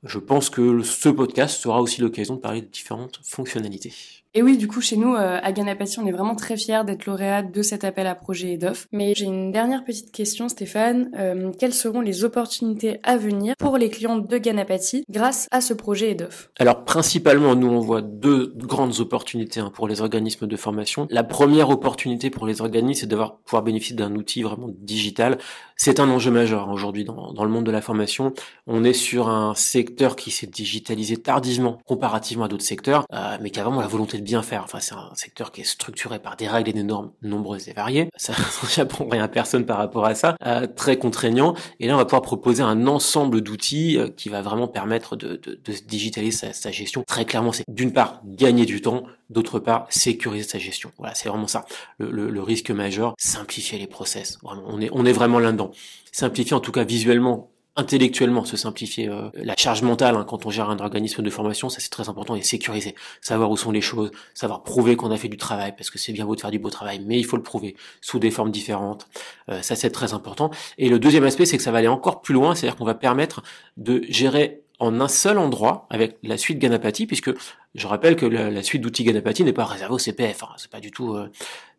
Je 0.04 0.20
pense 0.20 0.48
que 0.48 0.80
ce 0.84 1.08
podcast 1.08 1.60
sera 1.60 1.82
aussi 1.82 2.00
l'occasion 2.00 2.36
de 2.36 2.40
parler 2.40 2.60
de 2.60 2.66
différentes 2.66 3.19
fonctionnalités. 3.25 3.92
Et 4.34 4.42
oui, 4.42 4.58
du 4.58 4.69
coup, 4.69 4.82
chez 4.82 4.98
nous, 4.98 5.14
euh, 5.14 5.38
à 5.42 5.52
Ganapati, 5.52 5.98
on 5.98 6.06
est 6.06 6.12
vraiment 6.12 6.34
très 6.34 6.58
fiers 6.58 6.82
d'être 6.84 7.06
lauréat 7.06 7.42
de 7.42 7.62
cet 7.62 7.82
appel 7.82 8.06
à 8.06 8.14
projet 8.14 8.52
EDOF. 8.52 8.86
Mais 8.92 9.14
j'ai 9.16 9.25
une 9.25 9.52
dernière 9.52 9.84
petite 9.84 10.12
question, 10.12 10.50
Stéphane. 10.50 11.10
Euh, 11.19 11.50
quelles 11.58 11.72
seront 11.72 12.02
les 12.02 12.25
opportunités 12.25 13.00
à 13.04 13.16
venir 13.16 13.54
pour 13.58 13.78
les 13.78 13.88
clients 13.88 14.19
de 14.19 14.38
Ganapati 14.38 15.04
grâce 15.08 15.48
à 15.50 15.62
ce 15.62 15.72
projet 15.72 16.10
EDOF? 16.10 16.50
Alors, 16.58 16.84
principalement, 16.84 17.54
nous, 17.54 17.69
on 17.69 17.80
voit 17.80 18.02
deux 18.02 18.52
grandes 18.54 19.00
opportunités 19.00 19.60
hein, 19.60 19.70
pour 19.72 19.88
les 19.88 20.02
organismes 20.02 20.46
de 20.46 20.56
formation. 20.56 21.06
La 21.10 21.25
première 21.25 21.70
opportunité 21.70 22.28
pour 22.28 22.46
les 22.46 22.60
organismes, 22.60 23.00
c'est 23.00 23.06
d'avoir 23.06 23.38
pouvoir 23.38 23.62
bénéficier 23.62 23.96
d'un 23.96 24.14
outil 24.14 24.42
vraiment 24.42 24.68
digital. 24.78 25.38
C'est 25.76 26.00
un 26.00 26.11
enjeu 26.11 26.30
majeur 26.30 26.68
hein, 26.68 26.73
aujourd'hui 26.73 27.04
dans, 27.04 27.32
dans 27.32 27.44
le 27.44 27.50
monde 27.50 27.64
de 27.64 27.70
la 27.70 27.80
formation. 27.80 28.35
On 28.66 28.85
est 28.85 28.92
sur 28.92 29.28
un 29.28 29.54
secteur 29.54 30.16
qui 30.16 30.30
s'est 30.30 30.47
digitalisé 30.47 31.16
tardivement 31.16 31.78
comparativement 31.87 32.44
à 32.44 32.49
d'autres 32.49 32.64
secteurs, 32.64 33.06
euh, 33.14 33.38
mais 33.40 33.50
qui 33.50 33.61
a 33.61 33.64
vraiment 33.64 33.80
la 33.80 33.87
volonté 33.87 34.17
bien 34.20 34.42
faire. 34.42 34.62
Enfin, 34.64 34.80
c'est 34.80 34.94
un 34.94 35.14
secteur 35.14 35.52
qui 35.52 35.62
est 35.62 35.64
structuré 35.64 36.18
par 36.18 36.37
des 36.37 36.48
règles 36.48 36.70
et 36.70 36.72
des 36.72 36.82
normes 36.82 37.12
nombreuses 37.22 37.68
et 37.68 37.72
variées. 37.72 38.08
Ça, 38.16 38.32
j'apprends 38.75 39.08
rien 39.08 39.25
à 39.25 39.28
personne 39.28 39.66
par 39.66 39.78
rapport 39.78 40.04
à 40.04 40.14
ça. 40.14 40.37
Euh, 40.46 40.66
très 40.66 40.98
contraignant. 40.98 41.54
Et 41.80 41.87
là, 41.87 41.94
on 41.94 41.96
va 41.96 42.04
pouvoir 42.04 42.22
proposer 42.22 42.62
un 42.62 42.87
ensemble 42.87 43.40
d'outils 43.40 43.98
euh, 43.98 44.08
qui 44.08 44.28
va 44.28 44.42
vraiment 44.42 44.68
permettre 44.68 45.16
de, 45.16 45.37
de, 45.37 45.58
digitaliser 45.87 46.52
sa, 46.52 46.70
gestion. 46.70 47.02
Très 47.06 47.25
clairement, 47.25 47.52
c'est 47.52 47.64
d'une 47.68 47.92
part 47.92 48.20
gagner 48.25 48.66
du 48.66 48.80
temps, 48.80 49.04
d'autre 49.30 49.58
part 49.58 49.87
sécuriser 49.90 50.48
sa 50.48 50.58
gestion. 50.58 50.92
Voilà, 50.98 51.14
c'est 51.14 51.28
vraiment 51.28 51.46
ça. 51.46 51.64
Le, 51.98 52.42
risque 52.42 52.70
majeur, 52.70 53.14
simplifier 53.18 53.78
les 53.78 53.87
process. 53.87 54.38
On 54.44 54.80
est, 54.80 54.90
on 54.92 55.04
est 55.04 55.12
vraiment 55.12 55.38
là-dedans. 55.38 55.70
Simplifier 56.12 56.54
en 56.54 56.60
tout 56.60 56.72
cas 56.72 56.84
visuellement 56.84 57.50
intellectuellement 57.78 58.44
se 58.44 58.56
simplifier 58.56 59.08
euh, 59.08 59.30
la 59.35 59.54
charge 59.56 59.82
mentale 59.82 60.16
hein, 60.16 60.25
quand 60.28 60.44
on 60.47 60.50
gère 60.50 60.68
un 60.68 60.78
organisme 60.78 61.23
de 61.23 61.30
formation, 61.30 61.68
ça 61.68 61.78
c'est 61.80 61.90
très 61.90 62.08
important 62.08 62.35
et 62.35 62.42
sécuriser, 62.42 62.94
savoir 63.20 63.50
où 63.50 63.56
sont 63.56 63.70
les 63.70 63.80
choses, 63.80 64.11
savoir 64.35 64.64
prouver 64.64 64.97
qu'on 64.97 65.12
a 65.12 65.16
fait 65.16 65.28
du 65.28 65.37
travail 65.37 65.73
parce 65.76 65.88
que 65.88 65.99
c'est 65.99 66.12
bien 66.12 66.26
beau 66.26 66.35
de 66.35 66.40
faire 66.40 66.50
du 66.50 66.58
beau 66.58 66.70
travail, 66.70 67.00
mais 67.06 67.18
il 67.18 67.25
faut 67.25 67.37
le 67.37 67.42
prouver 67.42 67.76
sous 68.00 68.18
des 68.18 68.32
formes 68.32 68.50
différentes. 68.50 69.06
Euh, 69.49 69.62
ça 69.62 69.76
c'est 69.76 69.90
très 69.90 70.12
important. 70.12 70.50
Et 70.76 70.88
le 70.88 70.99
deuxième 70.99 71.25
aspect, 71.25 71.47
c'est 71.47 71.56
que 71.56 71.62
ça 71.62 71.70
va 71.70 71.78
aller 71.78 71.88
encore 71.88 72.20
plus 72.20 72.35
loin, 72.35 72.54
c'est-à-dire 72.54 72.76
qu'on 72.76 72.85
va 72.85 72.94
permettre 72.94 73.42
de 73.76 74.04
gérer 74.08 74.62
en 74.80 75.00
un 75.00 75.08
seul 75.08 75.38
endroit 75.38 75.87
avec 75.90 76.18
la 76.23 76.37
suite 76.37 76.58
Ganapati, 76.58 77.06
puisque 77.06 77.30
je 77.75 77.87
rappelle 77.87 78.16
que 78.16 78.26
la, 78.26 78.62
suite 78.62 78.82
d'outils 78.82 79.04
Ganapati 79.04 79.44
n'est 79.44 79.52
pas 79.52 79.64
réservée 79.64 79.94
au 79.94 79.99
CPF. 79.99 80.42
Hein, 80.42 80.50
c'est 80.56 80.70
pas 80.70 80.80
du 80.80 80.90
tout, 80.90 81.14
euh, 81.14 81.30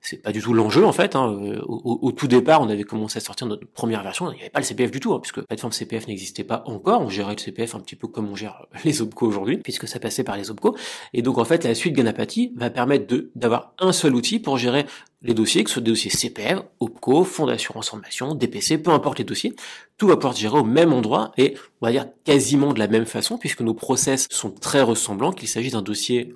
c'est 0.01 0.22
pas 0.22 0.32
du 0.32 0.41
tout 0.41 0.53
l'enjeu 0.53 0.86
en 0.86 0.91
fait. 0.91 1.15
Hein. 1.15 1.38
Euh, 1.41 1.62
au, 1.65 2.12
tout 2.12 2.27
départ, 2.27 2.62
on 2.62 2.70
avait 2.70 2.84
commencé 2.84 3.18
à 3.18 3.22
sortir 3.22 3.48
notre 3.48 3.65
première 3.65 4.03
version, 4.03 4.32
il 4.32 4.36
n'y 4.36 4.41
avait 4.41 4.50
pas 4.50 4.60
le 4.60 4.65
CPF 4.65 4.91
du 4.91 5.00
tout, 5.00 5.13
hein, 5.13 5.20
puisque 5.20 5.38
la 5.38 5.44
plateforme 5.44 5.74
CPF 5.74 6.08
n'existait 6.08 6.44
pas 6.44 6.63
encore. 6.68 7.01
On 7.01 7.10
gérait 7.10 7.34
le 7.34 7.39
CPF 7.39 7.75
un 7.75 7.79
petit 7.79 7.96
peu 7.96 8.08
comme 8.08 8.29
on 8.29 8.36
gère 8.36 8.65
les 8.86 9.01
OBCO 9.01 9.25
aujourd'hui, 9.27 9.58
puisque 9.58 9.88
ça 9.88 10.00
passait 10.00 10.24
par 10.24 10.38
les 10.38 10.51
OBCO. 10.51 10.77
Et 11.13 11.24
donc 11.24 11.39
en 11.39 11.46
fait, 11.46 11.63
la 11.63 11.74
suite 11.74 11.96
Ganapati 11.96 12.53
va 12.56 12.70
permettre 12.70 13.13
d'avoir 13.36 13.74
un 13.79 13.91
seul 13.91 14.15
outil 14.15 14.39
pour 14.39 14.58
gérer 14.58 14.86
les 15.22 15.34
dossiers, 15.34 15.65
que 15.65 15.70
ce 15.70 15.74
soit 15.74 15.82
des 15.82 15.91
dossiers 15.91 16.12
CPF, 16.12 16.60
OPCO, 16.79 17.25
Fonds 17.25 17.46
d'assurance 17.46 17.89
formation, 17.89 18.36
DPC, 18.36 18.77
peu 18.77 18.91
importe 18.91 19.18
les 19.18 19.25
dossiers, 19.25 19.53
tout 19.98 20.08
va 20.08 20.15
pouvoir 20.15 20.34
se 20.34 20.39
gérer 20.39 20.58
au 20.58 20.63
même 20.63 20.94
endroit 20.94 21.34
et 21.38 21.56
on 21.82 21.88
va 21.88 21.91
dire 21.91 22.06
quasiment 22.24 22.72
de 22.72 22.79
la 22.79 22.88
même 22.88 23.06
façon 23.06 23.38
puisque 23.38 23.60
nos 23.60 23.74
process 23.74 24.27
sont 24.32 24.51
très 24.51 24.82
ressemblants, 24.82 25.34
qu'il 25.34 25.50
s'agit 25.50 25.72
d'un 25.72 25.79
d'un 25.79 25.84
dossier 25.84 26.36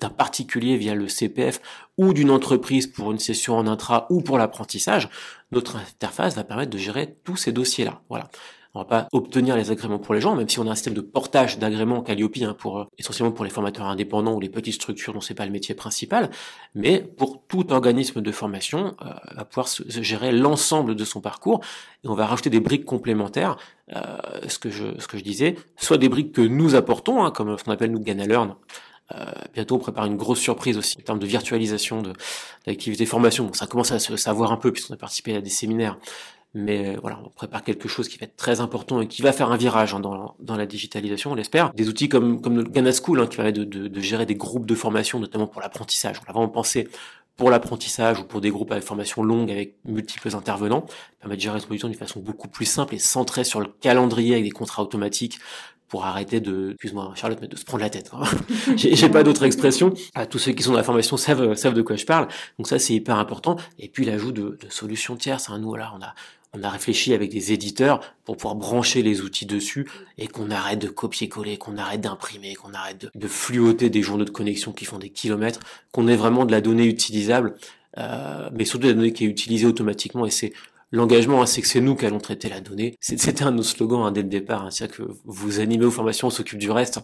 d'un 0.00 0.10
particulier 0.10 0.76
via 0.76 0.94
le 0.94 1.08
CPF 1.08 1.60
ou 1.96 2.12
d'une 2.12 2.30
entreprise 2.30 2.86
pour 2.86 3.12
une 3.12 3.18
session 3.18 3.56
en 3.56 3.66
intra 3.66 4.06
ou 4.10 4.20
pour 4.20 4.38
l'apprentissage, 4.38 5.08
notre 5.50 5.76
interface 5.76 6.34
va 6.34 6.44
permettre 6.44 6.70
de 6.70 6.78
gérer 6.78 7.16
tous 7.24 7.36
ces 7.36 7.52
dossiers-là. 7.52 8.00
Voilà. 8.08 8.28
On 8.74 8.78
va 8.78 8.84
pas 8.86 9.08
obtenir 9.12 9.54
les 9.54 9.70
agréments 9.70 9.98
pour 9.98 10.14
les 10.14 10.22
gens, 10.22 10.34
même 10.34 10.48
si 10.48 10.58
on 10.58 10.66
a 10.66 10.70
un 10.70 10.74
système 10.74 10.94
de 10.94 11.02
portage 11.02 11.58
d'agréments 11.58 12.00
Calliope 12.00 12.38
hein, 12.40 12.56
pour 12.58 12.78
euh, 12.78 12.84
essentiellement 12.96 13.30
pour 13.30 13.44
les 13.44 13.50
formateurs 13.50 13.84
indépendants 13.84 14.34
ou 14.34 14.40
les 14.40 14.48
petites 14.48 14.72
structures 14.72 15.12
dont 15.12 15.20
c'est 15.20 15.34
pas 15.34 15.44
le 15.44 15.52
métier 15.52 15.74
principal, 15.74 16.30
mais 16.74 17.00
pour 17.00 17.42
tout 17.46 17.70
organisme 17.70 18.22
de 18.22 18.32
formation, 18.32 18.96
euh, 19.02 19.10
va 19.36 19.44
pouvoir 19.44 19.68
se, 19.68 19.82
gérer 19.86 20.32
l'ensemble 20.32 20.96
de 20.96 21.04
son 21.04 21.20
parcours 21.20 21.60
et 22.02 22.08
on 22.08 22.14
va 22.14 22.24
rajouter 22.24 22.48
des 22.48 22.60
briques 22.60 22.86
complémentaires. 22.86 23.58
Euh, 23.94 24.16
ce 24.48 24.58
que 24.58 24.70
je 24.70 24.98
ce 24.98 25.06
que 25.06 25.18
je 25.18 25.22
disais, 25.22 25.56
soit 25.76 25.98
des 25.98 26.08
briques 26.08 26.32
que 26.32 26.40
nous 26.40 26.74
apportons, 26.74 27.22
hein, 27.24 27.30
comme 27.30 27.58
ce 27.58 27.64
qu'on 27.64 27.72
appelle 27.72 27.90
nous 27.90 28.02
Learn, 28.02 28.50
euh, 28.50 28.54
bientôt, 29.54 29.76
on 29.76 29.78
prépare 29.78 30.06
une 30.06 30.16
grosse 30.16 30.40
surprise 30.40 30.78
aussi 30.78 30.96
en 30.98 31.02
termes 31.02 31.18
de 31.18 31.26
virtualisation 31.26 32.02
de 32.02 32.12
d'activités 32.66 33.06
formation. 33.06 33.44
Bon, 33.44 33.52
ça 33.52 33.66
commence 33.66 33.92
à 33.92 33.98
se 33.98 34.16
savoir 34.16 34.52
un 34.52 34.56
peu 34.56 34.72
puisqu'on 34.72 34.94
a 34.94 34.96
participé 34.96 35.36
à 35.36 35.40
des 35.40 35.50
séminaires, 35.50 35.98
mais 36.54 36.96
euh, 36.96 36.98
voilà, 37.00 37.18
on 37.24 37.30
prépare 37.30 37.64
quelque 37.64 37.88
chose 37.88 38.08
qui 38.08 38.18
va 38.18 38.24
être 38.24 38.36
très 38.36 38.60
important 38.60 39.00
et 39.00 39.08
qui 39.08 39.22
va 39.22 39.32
faire 39.32 39.50
un 39.50 39.56
virage 39.56 39.94
hein, 39.94 40.00
dans, 40.00 40.34
dans 40.38 40.56
la 40.56 40.66
digitalisation, 40.66 41.32
on 41.32 41.34
l'espère. 41.34 41.72
Des 41.72 41.88
outils 41.88 42.08
comme 42.08 42.40
comme 42.40 42.56
le 42.56 42.64
Ghana 42.64 42.92
School 42.92 43.20
hein, 43.20 43.26
qui 43.26 43.36
permet 43.36 43.52
de, 43.52 43.64
de, 43.64 43.88
de, 43.88 44.00
gérer 44.00 44.26
des 44.26 44.34
groupes 44.34 44.66
de 44.66 44.74
formation, 44.74 45.18
notamment 45.18 45.46
pour 45.46 45.62
l'apprentissage. 45.62 46.16
On 46.22 46.26
l'a 46.26 46.32
vraiment 46.32 46.48
pensé 46.48 46.88
pour 47.36 47.50
l'apprentissage 47.50 48.20
ou 48.20 48.24
pour 48.24 48.42
des 48.42 48.50
groupes 48.50 48.70
avec 48.70 48.84
formation 48.84 49.22
longue 49.22 49.50
avec 49.50 49.76
multiples 49.86 50.36
intervenants, 50.36 50.84
permet 51.20 51.36
de 51.36 51.40
gérer 51.40 51.58
ce 51.58 51.64
production 51.64 51.88
d'une 51.88 51.96
façon 51.96 52.20
beaucoup 52.20 52.48
plus 52.48 52.66
simple 52.66 52.94
et 52.94 52.98
centrée 52.98 53.44
sur 53.44 53.60
le 53.60 53.68
calendrier 53.80 54.34
avec 54.34 54.44
des 54.44 54.50
contrats 54.50 54.82
automatiques 54.82 55.38
pour 55.92 56.06
arrêter 56.06 56.40
de, 56.40 56.70
excuse-moi 56.70 57.12
Charlotte, 57.16 57.38
mais 57.42 57.48
de 57.48 57.56
se 57.56 57.66
prendre 57.66 57.82
la 57.82 57.90
tête. 57.90 58.10
J'ai 58.76 59.10
pas 59.10 59.22
d'autre 59.22 59.42
expression. 59.42 59.92
À 60.14 60.24
tous 60.24 60.38
ceux 60.38 60.52
qui 60.52 60.62
sont 60.62 60.70
dans 60.70 60.78
la 60.78 60.84
formation 60.84 61.18
savent, 61.18 61.54
savent 61.54 61.74
de 61.74 61.82
quoi 61.82 61.96
je 61.96 62.06
parle. 62.06 62.28
Donc 62.56 62.66
ça, 62.66 62.78
c'est 62.78 62.94
hyper 62.94 63.18
important. 63.18 63.56
Et 63.78 63.88
puis 63.88 64.06
l'ajout 64.06 64.32
de, 64.32 64.56
de 64.58 64.70
solutions 64.70 65.16
tierces. 65.16 65.50
Hein. 65.50 65.58
Nous, 65.58 65.68
voilà, 65.68 65.92
on 65.94 66.02
a, 66.02 66.14
on 66.54 66.62
a 66.62 66.70
réfléchi 66.70 67.12
avec 67.12 67.30
des 67.30 67.52
éditeurs 67.52 68.00
pour 68.24 68.38
pouvoir 68.38 68.54
brancher 68.54 69.02
les 69.02 69.20
outils 69.20 69.44
dessus 69.44 69.86
et 70.16 70.28
qu'on 70.28 70.50
arrête 70.50 70.78
de 70.78 70.88
copier-coller, 70.88 71.58
qu'on 71.58 71.76
arrête 71.76 72.00
d'imprimer, 72.00 72.54
qu'on 72.54 72.72
arrête 72.72 73.02
de, 73.02 73.10
de 73.14 73.28
fluoter 73.28 73.90
des 73.90 74.00
journaux 74.00 74.24
de 74.24 74.30
connexion 74.30 74.72
qui 74.72 74.86
font 74.86 74.98
des 74.98 75.10
kilomètres, 75.10 75.60
qu'on 75.92 76.08
ait 76.08 76.16
vraiment 76.16 76.46
de 76.46 76.52
la 76.52 76.62
donnée 76.62 76.86
utilisable, 76.86 77.54
euh, 77.98 78.48
mais 78.54 78.64
surtout 78.64 78.84
de 78.84 78.88
la 78.88 78.94
donnée 78.94 79.12
qui 79.12 79.24
est 79.24 79.28
utilisée 79.28 79.66
automatiquement. 79.66 80.24
Et 80.24 80.30
c'est 80.30 80.54
L'engagement, 80.92 81.42
hein, 81.42 81.46
c'est 81.46 81.62
que 81.62 81.68
c'est 81.68 81.80
nous 81.80 81.96
qui 81.96 82.04
allons 82.04 82.18
traiter 82.18 82.50
la 82.50 82.60
donnée. 82.60 82.96
C'était 83.00 83.42
un 83.42 83.50
de 83.50 83.56
nos 83.56 83.62
slogans 83.62 84.04
hein, 84.04 84.12
dès 84.12 84.22
le 84.22 84.28
départ. 84.28 84.66
Hein, 84.66 84.70
C'est-à-dire 84.70 84.96
que 84.96 85.02
vous 85.24 85.60
animez 85.60 85.86
aux 85.86 85.90
formations, 85.90 86.28
on 86.28 86.30
s'occupe 86.30 86.58
du 86.58 86.70
reste. 86.70 87.00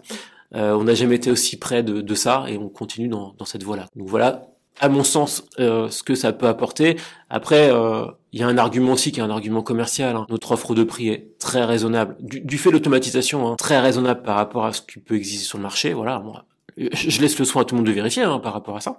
Euh, 0.55 0.75
on 0.75 0.85
n'a 0.85 0.95
jamais 0.95 1.17
été 1.17 1.31
aussi 1.31 1.59
près 1.59 1.83
de, 1.83 2.15
ça 2.15 2.45
et 2.49 2.59
on 2.59 2.69
continue 2.69 3.09
dans, 3.09 3.35
cette 3.47 3.63
voie-là. 3.63 3.87
Donc 3.97 4.09
voilà, 4.09 4.47
à 4.79 4.91
mon 4.91 5.05
sens, 5.05 5.45
euh, 5.59 5.89
ce 5.89 6.03
que 6.03 6.15
ça 6.15 6.33
peut 6.35 6.47
apporter. 6.47 6.97
Après, 7.31 7.71
euh, 7.73 8.07
il 8.33 8.41
y 8.41 8.43
a 8.43 8.47
un 8.47 8.59
argument 8.59 8.93
aussi 8.93 9.11
qui 9.11 9.21
est 9.21 9.23
un 9.23 9.31
argument 9.31 9.63
commercial. 9.63 10.17
Hein. 10.17 10.27
Notre 10.29 10.53
offre 10.53 10.75
de 10.75 10.85
prix 10.85 11.09
est 11.09 11.39
très 11.39 11.65
raisonnable. 11.65 12.17
Du, 12.21 12.59
fait 12.59 12.69
de 12.69 12.75
l'automatisation, 12.75 13.57
très 13.57 13.81
raisonnable 13.81 14.23
par 14.23 14.37
rapport 14.37 14.67
à 14.67 14.75
ce 14.75 14.83
qui 14.83 14.99
peut 14.99 15.17
exister 15.17 15.47
sur 15.47 15.57
le 15.57 15.63
marché. 15.63 15.95
Voilà, 15.95 16.19
moi, 16.21 16.45
je 16.77 17.21
laisse 17.23 17.39
le 17.39 17.45
soin 17.47 17.63
à 17.63 17.65
tout 17.65 17.75
le 17.75 17.79
monde 17.79 17.87
de 17.87 17.93
vérifier 17.93 18.25
par 18.43 18.53
rapport 18.53 18.77
à 18.77 18.81
ça. 18.81 18.99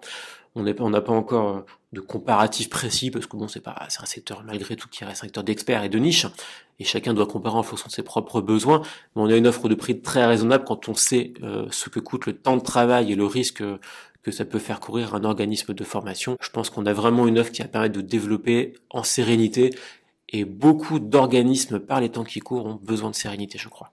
On 0.55 0.63
n'a 0.63 1.01
pas 1.01 1.13
encore 1.13 1.58
euh, 1.58 1.62
de 1.91 2.01
comparatif 2.01 2.69
précis 2.69 3.10
parce 3.12 3.25
que 3.25 3.36
bon, 3.36 3.48
c'est 3.48 3.62
pas, 3.62 3.75
c'est 3.89 4.01
un 4.01 4.05
secteur 4.05 4.43
malgré 4.43 4.75
tout 4.75 4.88
qui 4.89 5.03
reste 5.03 5.24
un 5.24 5.25
secteur 5.25 5.43
d'experts 5.43 5.84
et 5.84 5.89
de 5.89 5.98
niche, 5.98 6.27
et 6.79 6.84
chacun 6.84 7.13
doit 7.13 7.25
comparer 7.25 7.58
en 7.58 7.63
fonction 7.63 7.88
de 7.88 7.91
ses 7.91 8.03
propres 8.03 8.41
besoins. 8.41 8.81
Mais 9.15 9.22
on 9.22 9.25
a 9.25 9.36
une 9.36 9.48
offre 9.48 9.67
de 9.69 9.75
prix 9.75 10.01
très 10.01 10.25
raisonnable 10.25 10.63
quand 10.65 10.88
on 10.88 10.93
sait 10.93 11.34
euh, 11.43 11.67
ce 11.72 11.89
que 11.89 12.00
coûte 12.00 12.25
le 12.25 12.34
temps 12.34 12.58
de 12.58 12.62
travail 12.62 13.12
et 13.12 13.15
le 13.15 13.25
risque 13.25 13.63
que 14.22 14.31
ça 14.31 14.46
peut 14.46 14.60
faire 14.60 14.79
courir 14.79 15.15
un 15.15 15.24
organisme 15.24 15.74
de 15.74 15.84
formation. 15.84 16.38
Je 16.41 16.50
pense 16.50 16.69
qu'on 16.69 16.86
a 16.86 16.93
vraiment 16.93 17.27
une 17.27 17.39
offre 17.39 17.51
qui 17.51 17.62
va 17.62 17.67
permettre 17.67 17.96
de 17.96 18.01
développer 18.01 18.74
en 18.89 19.03
sérénité 19.03 19.72
et 20.29 20.46
beaucoup 20.46 21.00
d'organismes 21.00 21.79
par 21.79 22.01
les 22.01 22.10
temps 22.10 22.24
qui 22.24 22.39
courent 22.39 22.65
ont 22.65 22.75
besoin 22.75 23.10
de 23.10 23.15
sérénité, 23.15 23.58
je 23.58 23.69
crois. 23.69 23.88